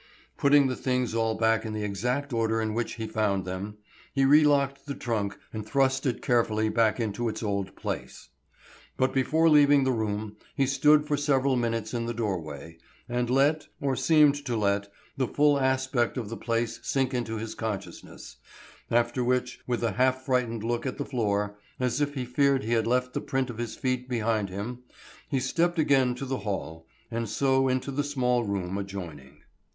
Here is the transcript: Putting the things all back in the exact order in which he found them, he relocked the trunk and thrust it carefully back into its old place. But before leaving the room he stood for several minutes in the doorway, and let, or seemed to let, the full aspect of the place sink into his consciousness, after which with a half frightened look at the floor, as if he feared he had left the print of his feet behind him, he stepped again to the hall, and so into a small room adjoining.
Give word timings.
Putting 0.35 0.65
the 0.65 0.75
things 0.75 1.13
all 1.13 1.35
back 1.35 1.63
in 1.63 1.73
the 1.73 1.83
exact 1.83 2.33
order 2.33 2.59
in 2.59 2.73
which 2.73 2.95
he 2.95 3.05
found 3.05 3.45
them, 3.45 3.77
he 4.15 4.25
relocked 4.25 4.87
the 4.87 4.95
trunk 4.95 5.37
and 5.53 5.63
thrust 5.63 6.07
it 6.07 6.23
carefully 6.23 6.69
back 6.69 6.99
into 6.99 7.29
its 7.29 7.43
old 7.43 7.75
place. 7.75 8.29
But 8.97 9.13
before 9.13 9.47
leaving 9.47 9.83
the 9.83 9.91
room 9.91 10.37
he 10.55 10.65
stood 10.65 11.05
for 11.05 11.17
several 11.17 11.55
minutes 11.55 11.93
in 11.93 12.07
the 12.07 12.15
doorway, 12.15 12.79
and 13.07 13.29
let, 13.29 13.67
or 13.79 13.95
seemed 13.95 14.33
to 14.47 14.57
let, 14.57 14.91
the 15.17 15.27
full 15.27 15.59
aspect 15.59 16.17
of 16.17 16.29
the 16.29 16.35
place 16.35 16.79
sink 16.81 17.13
into 17.13 17.37
his 17.37 17.53
consciousness, 17.53 18.37
after 18.89 19.23
which 19.23 19.59
with 19.67 19.83
a 19.83 19.91
half 19.91 20.25
frightened 20.25 20.63
look 20.63 20.87
at 20.87 20.97
the 20.97 21.05
floor, 21.05 21.59
as 21.79 22.01
if 22.01 22.15
he 22.15 22.25
feared 22.25 22.63
he 22.63 22.73
had 22.73 22.87
left 22.87 23.13
the 23.13 23.21
print 23.21 23.51
of 23.51 23.59
his 23.59 23.75
feet 23.75 24.09
behind 24.09 24.49
him, 24.49 24.79
he 25.29 25.39
stepped 25.39 25.77
again 25.77 26.15
to 26.15 26.25
the 26.25 26.39
hall, 26.39 26.87
and 27.11 27.29
so 27.29 27.67
into 27.67 27.91
a 27.99 28.03
small 28.03 28.43
room 28.43 28.79
adjoining. 28.79 29.43